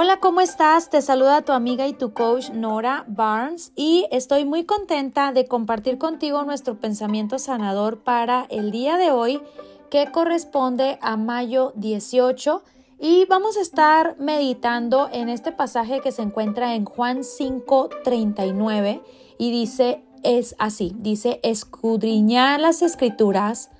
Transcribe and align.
Hola, 0.00 0.20
¿cómo 0.20 0.40
estás? 0.40 0.90
Te 0.90 1.02
saluda 1.02 1.42
tu 1.42 1.50
amiga 1.50 1.88
y 1.88 1.92
tu 1.92 2.12
coach 2.12 2.50
Nora 2.50 3.04
Barnes 3.08 3.72
y 3.74 4.06
estoy 4.12 4.44
muy 4.44 4.62
contenta 4.62 5.32
de 5.32 5.46
compartir 5.46 5.98
contigo 5.98 6.44
nuestro 6.44 6.78
pensamiento 6.78 7.40
sanador 7.40 8.04
para 8.04 8.46
el 8.48 8.70
día 8.70 8.96
de 8.96 9.10
hoy 9.10 9.42
que 9.90 10.12
corresponde 10.12 11.00
a 11.02 11.16
mayo 11.16 11.72
18 11.74 12.62
y 13.00 13.24
vamos 13.24 13.56
a 13.56 13.60
estar 13.60 14.14
meditando 14.20 15.08
en 15.12 15.28
este 15.28 15.50
pasaje 15.50 15.98
que 15.98 16.12
se 16.12 16.22
encuentra 16.22 16.76
en 16.76 16.84
Juan 16.84 17.24
5:39 17.24 19.02
y 19.36 19.50
dice 19.50 20.04
es 20.22 20.54
así, 20.60 20.94
dice 21.00 21.40
escudriñar 21.42 22.60
las 22.60 22.82
escrituras 22.82 23.72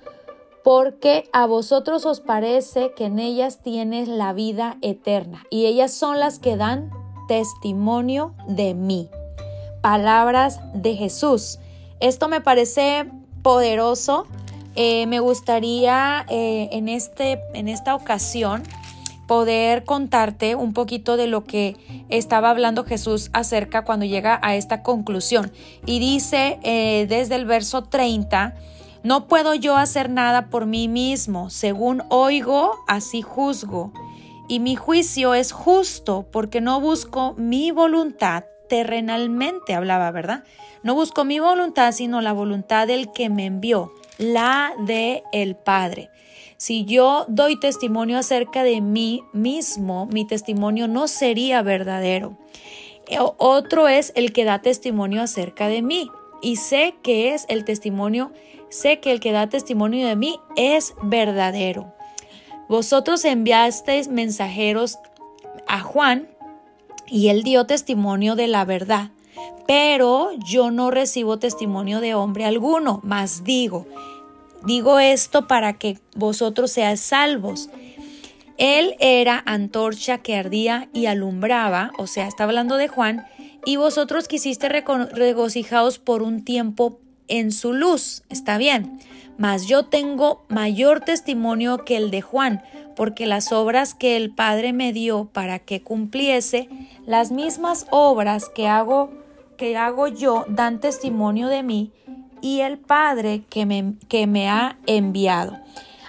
porque 0.63 1.29
a 1.33 1.45
vosotros 1.45 2.05
os 2.05 2.19
parece 2.19 2.93
que 2.95 3.05
en 3.05 3.19
ellas 3.19 3.59
tienes 3.61 4.07
la 4.07 4.33
vida 4.33 4.77
eterna 4.81 5.43
y 5.49 5.65
ellas 5.65 5.93
son 5.93 6.19
las 6.19 6.39
que 6.39 6.57
dan 6.57 6.91
testimonio 7.27 8.33
de 8.47 8.73
mí. 8.73 9.09
Palabras 9.81 10.59
de 10.73 10.95
Jesús. 10.95 11.59
Esto 11.99 12.27
me 12.27 12.41
parece 12.41 13.09
poderoso. 13.43 14.25
Eh, 14.75 15.05
me 15.07 15.19
gustaría 15.19 16.25
eh, 16.29 16.69
en, 16.71 16.89
este, 16.89 17.39
en 17.53 17.67
esta 17.67 17.95
ocasión 17.95 18.63
poder 19.27 19.83
contarte 19.83 20.55
un 20.55 20.73
poquito 20.73 21.15
de 21.15 21.27
lo 21.27 21.43
que 21.43 21.77
estaba 22.09 22.49
hablando 22.49 22.83
Jesús 22.83 23.29
acerca 23.31 23.83
cuando 23.83 24.05
llega 24.05 24.39
a 24.41 24.55
esta 24.55 24.81
conclusión. 24.81 25.51
Y 25.85 25.99
dice 25.99 26.59
eh, 26.63 27.05
desde 27.07 27.35
el 27.35 27.45
verso 27.45 27.83
30, 27.83 28.55
no 29.03 29.27
puedo 29.27 29.53
yo 29.55 29.77
hacer 29.77 30.09
nada 30.09 30.49
por 30.49 30.65
mí 30.65 30.87
mismo, 30.87 31.49
según 31.49 32.03
oigo, 32.09 32.75
así 32.87 33.21
juzgo. 33.21 33.93
Y 34.47 34.59
mi 34.59 34.75
juicio 34.75 35.33
es 35.33 35.51
justo 35.51 36.25
porque 36.31 36.59
no 36.59 36.81
busco 36.81 37.33
mi 37.37 37.71
voluntad 37.71 38.43
terrenalmente, 38.67 39.73
hablaba, 39.73 40.11
¿verdad? 40.11 40.43
No 40.83 40.95
busco 40.95 41.23
mi 41.25 41.39
voluntad, 41.39 41.91
sino 41.91 42.21
la 42.21 42.33
voluntad 42.33 42.87
del 42.87 43.11
que 43.11 43.29
me 43.29 43.45
envió, 43.45 43.93
la 44.17 44.73
de 44.85 45.23
el 45.31 45.55
Padre. 45.55 46.09
Si 46.57 46.85
yo 46.85 47.25
doy 47.29 47.59
testimonio 47.59 48.17
acerca 48.17 48.63
de 48.63 48.81
mí 48.81 49.23
mismo, 49.33 50.07
mi 50.07 50.25
testimonio 50.25 50.87
no 50.87 51.07
sería 51.07 51.61
verdadero. 51.61 52.37
Otro 53.37 53.87
es 53.87 54.11
el 54.15 54.33
que 54.33 54.45
da 54.45 54.61
testimonio 54.61 55.21
acerca 55.21 55.67
de 55.67 55.81
mí. 55.81 56.09
Y 56.41 56.57
sé 56.57 56.95
que 57.01 57.33
es 57.33 57.45
el 57.49 57.65
testimonio 57.65 58.31
sé 58.69 58.99
que 58.99 59.11
el 59.11 59.19
que 59.19 59.31
da 59.31 59.47
testimonio 59.47 60.07
de 60.07 60.15
mí 60.15 60.39
es 60.55 60.93
verdadero. 61.01 61.93
Vosotros 62.67 63.25
enviasteis 63.25 64.07
mensajeros 64.07 64.99
a 65.67 65.79
Juan 65.79 66.29
y 67.07 67.29
él 67.29 67.43
dio 67.43 67.65
testimonio 67.65 68.35
de 68.35 68.47
la 68.47 68.65
verdad. 68.65 69.09
Pero 69.67 70.31
yo 70.45 70.71
no 70.71 70.91
recibo 70.91 71.39
testimonio 71.39 71.99
de 71.99 72.15
hombre 72.15 72.45
alguno, 72.45 73.01
mas 73.03 73.43
digo, 73.43 73.85
digo 74.65 74.99
esto 74.99 75.47
para 75.47 75.73
que 75.73 75.99
vosotros 76.15 76.71
seáis 76.71 77.01
salvos. 77.01 77.69
Él 78.57 78.95
era 78.99 79.41
antorcha 79.45 80.17
que 80.17 80.35
ardía 80.35 80.89
y 80.91 81.05
alumbraba, 81.05 81.91
o 81.97 82.07
sea, 82.07 82.27
está 82.27 82.43
hablando 82.43 82.75
de 82.75 82.87
Juan, 82.87 83.25
y 83.65 83.77
vosotros 83.77 84.27
quisiste 84.27 84.67
regocijaos 84.67 85.99
por 85.99 86.23
un 86.23 86.43
tiempo 86.43 86.99
en 87.29 87.51
su 87.51 87.73
luz, 87.73 88.23
está 88.29 88.57
bien, 88.57 88.99
mas 89.37 89.67
yo 89.67 89.85
tengo 89.85 90.43
mayor 90.49 90.99
testimonio 90.99 91.85
que 91.85 91.95
el 91.95 92.11
de 92.11 92.21
Juan, 92.21 92.61
porque 92.95 93.25
las 93.25 93.53
obras 93.53 93.93
que 93.93 94.17
el 94.17 94.31
Padre 94.31 94.73
me 94.73 94.91
dio 94.91 95.29
para 95.31 95.59
que 95.59 95.81
cumpliese, 95.81 96.67
las 97.05 97.31
mismas 97.31 97.87
obras 97.91 98.49
que 98.49 98.67
hago 98.67 99.11
que 99.59 99.75
hago 99.75 100.07
yo 100.07 100.45
dan 100.47 100.79
testimonio 100.79 101.49
de 101.49 101.63
mí 101.63 101.91
y 102.41 102.61
el 102.61 102.77
Padre 102.77 103.43
que 103.49 103.65
me, 103.65 103.93
que 104.07 104.25
me 104.25 104.49
ha 104.49 104.77
enviado. 104.87 105.59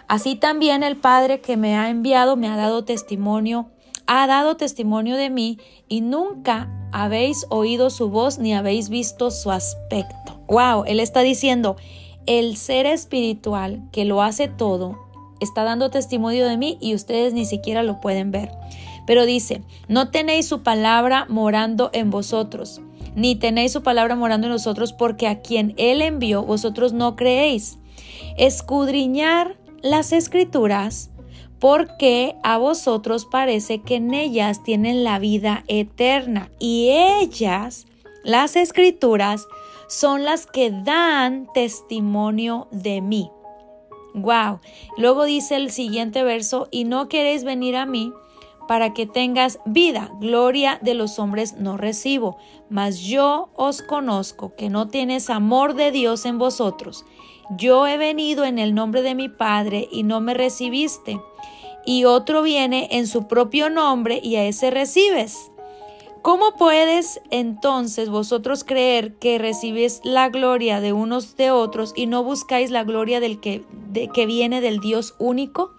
Así 0.07 0.37
también 0.37 0.85
el 0.85 0.97
Padre 0.97 1.41
que 1.41 1.57
me 1.57 1.77
ha 1.77 1.91
enviado 1.91 2.37
me 2.37 2.49
ha 2.49 2.57
dado 2.57 2.85
testimonio, 2.85 3.69
ha 4.13 4.27
dado 4.27 4.57
testimonio 4.57 5.17
de 5.17 5.31
mí 5.31 5.61
y 5.89 6.01
nunca 6.01 6.69
habéis 6.91 7.47
oído 7.49 7.91
su 7.91 8.11
voz 8.11 8.41
ni 8.41 8.53
habéis 8.53 8.89
visto 8.89 9.31
su 9.31 9.53
aspecto. 9.53 10.41
Wow, 10.49 10.83
él 10.85 10.99
está 10.99 11.21
diciendo, 11.21 11.77
el 12.27 12.57
ser 12.57 12.87
espiritual 12.87 13.89
que 13.93 14.05
lo 14.05 14.21
hace 14.21 14.49
todo 14.49 14.99
está 15.39 15.63
dando 15.63 15.91
testimonio 15.91 16.49
de 16.49 16.57
mí 16.57 16.77
y 16.81 16.97
ustedes 16.97 17.35
ni 17.35 17.45
siquiera 17.45 17.85
lo 17.85 18.01
pueden 18.01 18.33
ver. 18.33 18.51
Pero 19.07 19.27
dice, 19.27 19.63
no 19.87 20.11
tenéis 20.11 20.49
su 20.49 20.65
palabra 20.65 21.27
morando 21.29 21.91
en 21.93 22.11
vosotros, 22.11 22.81
ni 23.15 23.37
tenéis 23.37 23.71
su 23.71 23.85
palabra 23.85 24.17
morando 24.17 24.49
en 24.49 24.53
nosotros, 24.53 24.93
porque 24.93 25.29
a 25.29 25.41
quien 25.41 25.73
Él 25.77 26.03
envió 26.03 26.43
vosotros 26.43 26.93
no 26.93 27.15
creéis. 27.15 27.79
Escudriñar 28.37 29.57
las 29.83 30.13
escrituras, 30.13 31.13
porque 31.61 32.37
a 32.43 32.57
vosotros 32.59 33.27
parece 33.27 33.83
que 33.83 33.97
en 33.97 34.15
ellas 34.15 34.63
tienen 34.63 35.05
la 35.05 35.19
vida 35.19 35.65
eterna, 35.69 36.51
y 36.59 36.89
ellas, 36.91 37.87
las 38.25 38.57
escrituras, 38.57 39.47
son 39.89 40.25
las 40.25 40.47
que 40.47 40.71
dan 40.71 41.49
testimonio 41.53 42.69
de 42.71 43.01
mí. 43.01 43.31
Wow. 44.15 44.61
Luego 44.97 45.25
dice 45.25 45.57
el 45.57 45.71
siguiente 45.71 46.23
verso, 46.23 46.69
y 46.71 46.85
no 46.85 47.09
queréis 47.09 47.45
venir 47.45 47.77
a 47.77 47.87
mí 47.87 48.13
para 48.67 48.95
que 48.95 49.05
tengas 49.05 49.59
vida. 49.67 50.13
Gloria 50.21 50.79
de 50.81 50.95
los 50.95 51.19
hombres 51.19 51.55
no 51.55 51.77
recibo, 51.77 52.39
mas 52.69 53.01
yo 53.01 53.51
os 53.55 53.83
conozco 53.83 54.55
que 54.55 54.71
no 54.71 54.89
tienes 54.89 55.29
amor 55.29 55.75
de 55.75 55.91
Dios 55.91 56.25
en 56.25 56.39
vosotros. 56.39 57.05
Yo 57.57 57.89
he 57.89 57.97
venido 57.97 58.45
en 58.45 58.61
el 58.61 58.75
nombre 58.75 59.03
de 59.03 59.17
mi 59.17 59.29
Padre 59.29 59.89
y 59.91 60.05
no 60.05 60.21
me 60.21 60.35
recibiste. 60.35 61.21
Y 61.85 62.05
otro 62.05 62.43
viene 62.43 62.89
en 62.93 63.09
su 63.09 63.27
propio 63.27 63.71
nombre 63.71 64.21
y 64.23 64.37
a 64.37 64.45
ese 64.45 64.71
recibes. 64.71 65.51
¿Cómo 66.23 66.55
puedes 66.57 67.21
entonces 67.31 68.09
vosotros 68.09 68.63
creer 68.63 69.15
que 69.15 69.39
recibís 69.39 70.01
la 70.05 70.29
gloria 70.29 70.81
de 70.81 70.93
unos 70.93 71.37
de 71.37 71.51
otros 71.51 71.93
y 71.97 72.07
no 72.07 72.23
buscáis 72.23 72.71
la 72.71 72.85
gloria 72.85 73.21
del 73.21 73.41
que, 73.41 73.65
que 74.13 74.27
viene 74.27 74.61
del 74.61 74.79
Dios 74.79 75.15
único? 75.19 75.73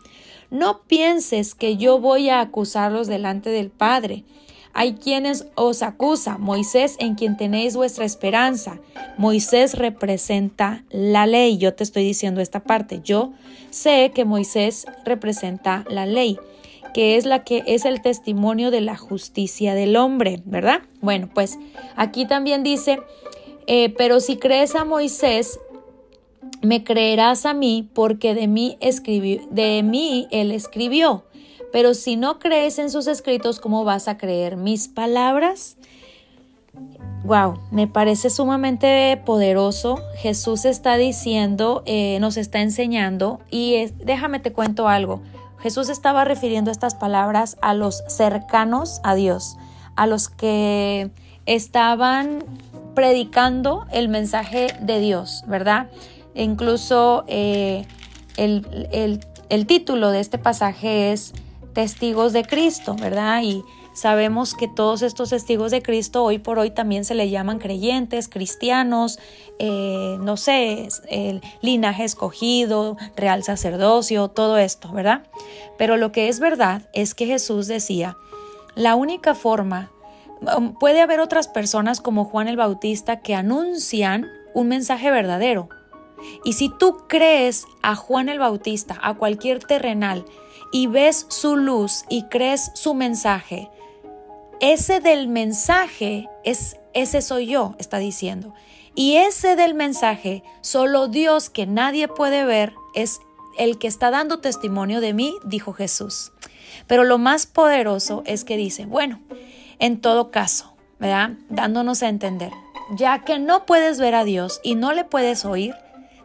No 0.50 0.82
pienses 0.82 1.56
que 1.56 1.78
yo 1.78 2.00
voy 2.00 2.30
a 2.30 2.42
acusarlos 2.42 3.08
delante 3.08 3.50
del 3.50 3.70
Padre. 3.70 4.26
Hay 4.74 4.94
quienes 4.94 5.48
os 5.56 5.84
acusan, 5.84 6.42
Moisés 6.42 6.96
en 7.00 7.16
quien 7.16 7.38
tenéis 7.38 7.76
vuestra 7.76 8.06
esperanza. 8.06 8.80
Moisés 9.18 9.78
representa 9.78 10.84
la 10.90 11.26
ley. 11.28 11.58
Yo 11.58 11.74
te 11.74 11.84
estoy 11.84 12.04
diciendo 12.04 12.42
esta 12.42 12.62
parte. 12.62 13.02
Yo 13.04 13.34
sé 13.70 14.12
que 14.14 14.26
Moisés 14.26 14.86
representa 15.06 15.86
la 15.90 16.06
ley 16.06 16.38
que 16.94 17.16
es 17.16 17.26
la 17.26 17.44
que 17.44 17.64
es 17.68 17.86
el 17.86 18.02
testimonio 18.02 18.70
de 18.72 18.82
la 18.82 18.98
justicia 18.98 19.76
del 19.76 19.96
hombre, 19.96 20.42
¿verdad? 20.46 20.82
Bueno, 21.00 21.30
pues 21.34 21.58
aquí 21.96 22.26
también 22.26 22.64
dice, 22.64 23.00
eh, 23.68 23.94
pero 23.98 24.20
si 24.20 24.38
crees 24.38 24.76
a 24.76 24.84
Moisés, 24.84 25.60
me 26.62 26.84
creerás 26.84 27.46
a 27.46 27.54
mí 27.54 27.90
porque 27.94 28.36
de 28.36 28.48
mí 28.48 28.78
escribió, 28.82 29.42
de 29.50 29.84
mí 29.84 30.28
él 30.32 30.52
escribió. 30.52 31.24
Pero 31.72 31.94
si 31.94 32.16
no 32.16 32.40
crees 32.40 32.80
en 32.80 32.90
sus 32.90 33.08
escritos, 33.08 33.60
¿cómo 33.60 33.84
vas 33.84 34.08
a 34.08 34.18
creer 34.18 34.58
mis 34.58 34.88
palabras? 34.88 35.78
Wow, 37.24 37.60
me 37.72 37.88
parece 37.88 38.30
sumamente 38.30 39.22
poderoso. 39.26 40.00
Jesús 40.18 40.66
está 40.66 40.98
diciendo, 40.98 41.84
eh, 41.86 42.18
nos 42.20 42.38
está 42.38 42.62
enseñando 42.62 43.40
y 43.50 43.86
déjame 44.04 44.40
te 44.40 44.52
cuento 44.52 44.88
algo. 44.88 45.22
Jesús 45.60 45.90
estaba 45.90 46.26
refiriendo 46.26 46.72
estas 46.72 46.96
palabras 46.96 47.58
a 47.62 47.76
los 47.76 48.04
cercanos 48.08 49.00
a 49.04 49.14
Dios, 49.14 49.58
a 49.96 50.08
los 50.08 50.30
que 50.30 51.12
estaban 51.46 52.44
predicando 52.96 53.86
el 53.92 54.10
mensaje 54.10 54.68
de 54.82 55.00
Dios, 55.00 55.44
¿verdad? 55.48 55.90
Incluso 56.34 57.24
eh, 57.28 57.86
el, 58.38 59.20
el 59.50 59.68
título 59.68 60.10
de 60.10 60.22
este 60.22 60.40
pasaje 60.40 61.12
es 61.12 61.34
Testigos 61.74 62.34
de 62.34 62.44
Cristo, 62.44 62.96
¿verdad? 62.96 63.42
Y 63.44 63.64
Sabemos 63.94 64.56
que 64.56 64.70
todos 64.70 65.02
estos 65.02 65.32
testigos 65.32 65.72
de 65.72 65.82
Cristo 65.82 66.24
hoy 66.24 66.40
por 66.40 66.60
hoy 66.60 66.72
también 66.72 67.04
se 67.04 67.14
le 67.14 67.30
llaman 67.30 67.60
creyentes, 67.60 68.30
cristianos, 68.30 69.20
eh, 69.60 70.18
no 70.22 70.38
sé, 70.38 70.88
el 71.10 71.42
linaje 71.62 72.06
escogido, 72.06 72.96
real 73.18 73.44
sacerdocio, 73.44 74.30
todo 74.30 74.58
esto, 74.58 74.92
¿verdad? 74.94 75.28
Pero 75.78 75.98
lo 75.98 76.14
que 76.14 76.30
es 76.30 76.40
verdad 76.40 76.84
es 76.94 77.14
que 77.14 77.26
Jesús 77.26 77.68
decía, 77.68 78.16
la 78.76 78.96
única 78.96 79.36
forma, 79.36 79.92
um, 80.56 80.74
puede 80.74 81.02
haber 81.02 81.20
otras 81.20 81.50
personas 81.50 82.00
como 82.00 82.24
Juan 82.24 82.48
el 82.48 82.56
Bautista 82.56 83.20
que 83.20 83.36
anuncian 83.36 84.26
un 84.54 84.70
mensaje 84.70 85.12
verdadero. 85.12 85.68
Y 86.46 86.54
si 86.54 86.70
tú 86.70 86.98
crees 87.10 87.66
a 87.82 87.96
Juan 87.96 88.30
el 88.30 88.40
Bautista, 88.40 88.98
a 89.02 89.16
cualquier 89.16 89.60
terrenal, 89.60 90.24
y 90.72 90.88
ves 90.88 91.26
su 91.30 91.58
luz 91.58 92.06
y 92.10 92.24
crees 92.24 92.72
su 92.76 92.94
mensaje, 92.94 93.70
ese 94.60 95.00
del 95.00 95.28
mensaje 95.28 96.30
es 96.44 96.78
ese 96.94 97.22
soy 97.22 97.48
yo, 97.48 97.76
está 97.80 97.98
diciendo. 97.98 98.54
Y 98.94 99.16
ese 99.16 99.56
del 99.56 99.74
mensaje, 99.74 100.44
solo 100.62 101.08
Dios 101.08 101.50
que 101.50 101.66
nadie 101.66 102.08
puede 102.08 102.44
ver, 102.44 102.74
es 102.94 103.20
el 103.58 103.78
que 103.78 103.88
está 103.88 104.12
dando 104.12 104.40
testimonio 104.40 105.02
de 105.02 105.14
mí, 105.14 105.36
dijo 105.44 105.74
Jesús. 105.74 106.32
Pero 106.88 107.04
lo 107.04 107.18
más 107.18 107.46
poderoso 107.46 108.24
es 108.26 108.44
que 108.44 108.58
dice, 108.58 108.86
bueno, 108.86 109.20
en 109.80 110.02
todo 110.02 110.32
caso, 110.32 110.74
¿verdad? 111.00 111.32
Dándonos 111.50 112.04
a 112.04 112.10
entender, 112.10 112.52
ya 112.96 113.24
que 113.24 113.40
no 113.40 113.66
puedes 113.66 114.00
ver 114.00 114.16
a 114.16 114.24
Dios 114.24 114.60
y 114.64 114.76
no 114.76 114.94
le 114.94 115.06
puedes 115.06 115.46
oír, 115.46 115.74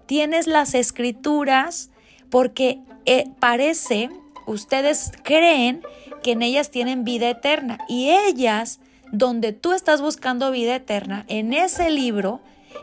tienes 0.07 0.47
las 0.47 0.75
escrituras 0.75 1.91
porque 2.31 2.81
eh, 3.07 3.31
parece, 3.39 4.11
ustedes 4.47 5.13
creen 5.23 5.83
que 6.23 6.33
en 6.33 6.43
ellas 6.43 6.71
tienen 6.71 7.05
vida 7.05 7.29
eterna 7.29 7.79
y 7.89 8.11
ellas, 8.11 8.81
donde 9.13 9.53
tú 9.53 9.73
estás 9.73 10.01
buscando 10.01 10.51
vida 10.51 10.75
eterna, 10.75 11.25
en 11.29 11.53
ese 11.53 11.91
libro, 11.91 12.41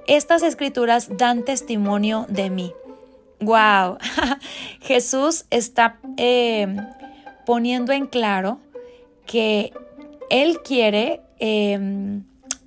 estas 0.08 0.44
escrituras 0.44 1.18
dan 1.18 1.44
testimonio 1.44 2.26
de 2.30 2.50
mí. 2.50 2.74
¡Wow! 3.40 3.98
Jesús 4.82 5.46
está 5.50 5.98
eh, 6.18 6.76
poniendo 7.46 7.92
en 7.92 8.08
claro 8.08 8.60
que 9.26 9.74
Él 10.30 10.60
quiere 10.64 11.22
eh, 11.40 12.22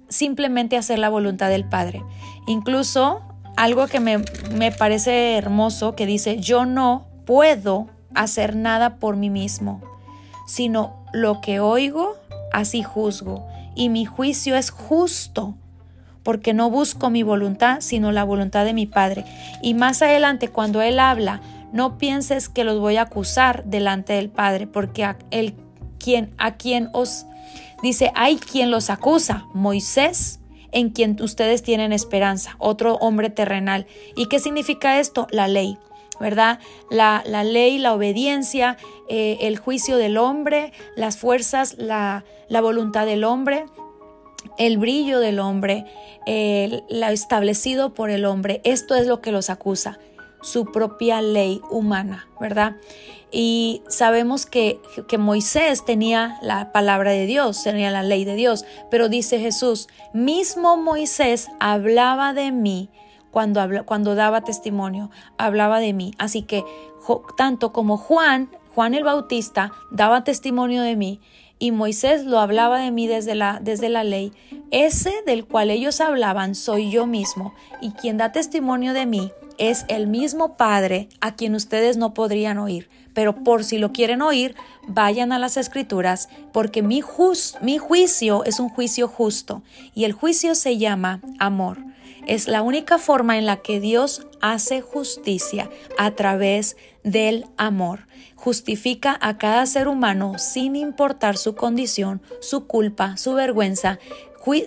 simplemente 0.09 0.77
hacer 0.77 0.99
la 0.99 1.09
voluntad 1.09 1.49
del 1.49 1.65
Padre. 1.65 2.03
Incluso 2.47 3.23
algo 3.57 3.87
que 3.87 4.01
me, 4.01 4.19
me 4.53 4.71
parece 4.71 5.37
hermoso 5.37 5.97
que 5.97 6.07
dice, 6.07 6.39
yo 6.39 6.67
no 6.67 7.07
puedo 7.25 7.89
hacer 8.17 8.57
nada 8.57 8.97
por 8.97 9.17
mí 9.17 9.31
mismo, 9.31 9.83
sino 10.47 11.05
lo 11.13 11.41
que 11.41 11.61
oigo, 11.61 12.17
así 12.53 12.83
juzgo, 12.83 13.47
y 13.75 13.89
mi 13.89 14.05
juicio 14.05 14.57
es 14.57 14.71
justo, 14.71 15.55
porque 16.23 16.55
no 16.55 16.71
busco 16.71 17.11
mi 17.11 17.23
voluntad, 17.23 17.81
sino 17.81 18.11
la 18.11 18.25
voluntad 18.25 18.65
de 18.65 18.73
mi 18.73 18.87
Padre. 18.87 19.25
Y 19.63 19.75
más 19.75 20.03
adelante, 20.03 20.49
cuando 20.49 20.83
Él 20.83 20.99
habla, 20.99 21.41
no 21.73 21.99
pienses 21.99 22.49
que 22.49 22.65
los 22.65 22.81
voy 22.81 22.97
a 22.97 23.03
acusar 23.03 23.65
delante 23.65 24.15
del 24.15 24.29
Padre, 24.29 24.67
porque 24.67 25.05
a, 25.05 25.17
quien, 25.99 26.35
a 26.39 26.57
quien 26.57 26.89
os 26.93 27.27
dice, 27.83 28.11
hay 28.15 28.37
quien 28.37 28.71
los 28.71 28.91
acusa, 28.91 29.45
Moisés, 29.55 30.41
en 30.73 30.91
quien 30.91 31.17
ustedes 31.23 31.63
tienen 31.63 31.93
esperanza, 31.93 32.57
otro 32.59 32.97
hombre 32.97 33.31
terrenal. 33.31 33.87
¿Y 34.17 34.27
qué 34.27 34.39
significa 34.39 34.99
esto? 34.99 35.27
La 35.31 35.49
ley. 35.49 35.79
¿Verdad? 36.21 36.61
La, 36.91 37.23
la, 37.27 37.45
ley, 37.45 37.79
la 37.79 37.95
obediencia, 37.95 38.77
eh, 39.09 39.39
el 39.43 39.59
juicio 39.59 39.97
del 39.97 40.19
hombre, 40.19 40.73
las 40.97 41.17
fuerzas, 41.19 41.77
la, 41.79 42.25
la, 42.49 42.61
voluntad 42.61 43.07
del 43.07 43.25
hombre, 43.25 43.67
el 44.59 44.79
brillo 44.79 45.21
del 45.21 45.39
hombre, 45.39 45.85
eh, 46.27 46.83
lo 46.89 47.07
establecido 47.09 47.95
por 47.95 48.11
el 48.11 48.25
hombre. 48.25 48.61
Esto 48.65 48.95
es 48.95 49.07
lo 49.07 49.21
que 49.21 49.33
los 49.33 49.51
acusa, 49.51 49.99
su 50.43 50.67
propia 50.67 51.21
ley 51.21 51.61
humana, 51.71 52.29
¿verdad? 52.41 52.77
Y 53.33 53.83
sabemos 53.89 54.47
que, 54.47 54.81
que, 55.09 55.19
Moisés 55.19 55.85
tenía 55.85 56.39
la 56.43 56.73
palabra 56.73 57.11
de 57.11 57.27
Dios, 57.27 57.63
tenía 57.63 57.91
la 57.91 58.03
ley 58.03 58.25
de 58.25 58.37
Dios, 58.37 58.65
pero 58.91 59.09
dice 59.09 59.41
Jesús, 59.41 59.89
mismo 60.15 60.77
Moisés 60.77 61.49
hablaba 61.59 62.33
de 62.33 62.53
mí 62.53 62.89
cuando, 63.37 63.61
cuando 63.85 64.15
daba 64.15 64.41
testimonio, 64.41 65.11
hablaba 65.37 65.79
de 65.79 65.93
mí. 65.93 66.15
Así 66.17 66.41
que 66.41 66.65
tanto 67.37 67.71
como 67.71 67.99
Juan, 67.99 68.49
Juan 68.75 68.95
el 68.95 69.05
Bautista, 69.05 69.73
daba 69.91 70.25
testimonio 70.25 70.81
de 70.81 70.97
mí, 70.97 71.21
y 71.59 71.71
Moisés 71.71 72.25
lo 72.25 72.41
hablaba 72.41 72.79
de 72.79 72.91
mí 72.93 73.07
desde 73.07 73.35
la, 73.35 73.61
desde 73.61 73.91
la 73.91 74.05
ley, 74.05 74.33
ese 74.71 75.13
del 75.27 75.45
cual 75.45 75.69
ellos 75.69 76.01
hablaban 76.01 76.55
soy 76.55 76.91
yo 76.91 77.07
mismo, 77.07 77.53
y 77.83 77.91
quien 77.91 78.17
da 78.17 78.33
testimonio 78.33 78.95
de 78.95 79.05
mí 79.05 79.31
es 79.59 79.85
el 79.89 80.07
mismo 80.07 80.57
Padre 80.57 81.11
a 81.21 81.35
quien 81.35 81.55
ustedes 81.55 81.99
no 81.99 82.15
podrían 82.15 82.57
oír. 82.57 82.89
Pero 83.13 83.45
por 83.45 83.65
si 83.65 83.77
lo 83.77 83.93
quieren 83.93 84.23
oír, 84.23 84.55
vayan 84.89 85.33
a 85.33 85.39
las 85.39 85.59
escrituras, 85.59 86.31
porque 86.55 86.81
mi, 86.81 87.03
mi 87.61 87.77
juicio 87.77 88.45
es 88.45 88.61
un 88.61 88.71
juicio 88.71 89.09
justo, 89.09 89.61
y 89.95 90.05
el 90.05 90.15
juicio 90.15 90.55
se 90.55 90.79
llama 90.79 91.21
amor. 91.39 91.86
Es 92.27 92.49
la 92.49 92.63
única 92.63 92.99
forma 92.99 93.39
en 93.39 93.47
la 93.47 93.59
que 93.59 93.81
Dios 93.81 94.27
hace 94.41 94.81
justicia 94.81 95.71
a 95.99 96.13
través 96.13 96.77
del 97.05 97.47
amor. 97.57 98.07
Justifica 98.35 99.17
a 99.21 99.39
cada 99.39 99.67
ser 99.67 99.89
humano 99.89 100.39
sin 100.39 100.77
importar 100.77 101.37
su 101.37 101.55
condición, 101.55 102.23
su 102.41 102.67
culpa, 102.67 103.17
su 103.17 103.35
vergüenza, 103.35 103.99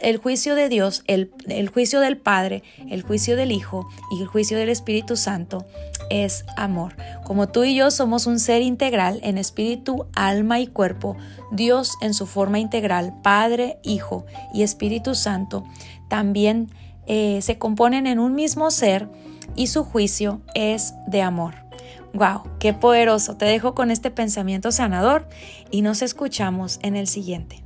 el 0.01 0.17
juicio 0.17 0.55
de 0.55 0.67
Dios, 0.67 1.03
el, 1.07 1.31
el, 1.47 1.69
juicio 1.69 2.01
del 2.01 2.17
Padre, 2.17 2.63
el 2.89 3.01
juicio 3.01 3.37
del 3.37 3.51
Hijo 3.51 3.87
y 4.11 4.21
el 4.21 4.27
juicio 4.27 4.57
del 4.57 4.67
Espíritu 4.67 5.15
Santo 5.15 5.65
es 6.09 6.45
amor. 6.57 6.95
Como 7.23 7.47
tú 7.47 7.63
y 7.63 7.75
yo 7.75 7.91
somos 7.91 8.27
un 8.27 8.39
ser 8.39 8.61
integral 8.61 9.19
en 9.23 9.37
espíritu, 9.37 10.07
alma 10.13 10.59
y 10.59 10.67
cuerpo, 10.67 11.15
Dios 11.51 11.93
en 12.01 12.13
su 12.13 12.25
forma 12.25 12.59
integral, 12.59 13.13
Padre, 13.21 13.79
Hijo 13.83 14.25
y 14.53 14.63
Espíritu 14.63 15.15
Santo, 15.15 15.63
también 16.09 16.69
eh, 17.09 17.41
se 17.41 17.57
componen 17.57 18.07
en 18.07 18.19
un 18.19 18.35
mismo 18.35 18.71
ser 18.71 19.09
y 19.55 19.67
su 19.67 19.83
juicio 19.83 20.41
es 20.53 20.93
de 21.07 21.21
amor. 21.21 21.55
¡Wow! 22.13 22.43
¡Qué 22.59 22.73
poderoso! 22.73 23.35
Te 23.35 23.45
dejo 23.45 23.75
con 23.75 23.91
este 23.91 24.11
pensamiento 24.11 24.71
sanador 24.71 25.27
y 25.71 25.81
nos 25.81 26.01
escuchamos 26.01 26.79
en 26.81 26.95
el 26.95 27.07
siguiente. 27.07 27.63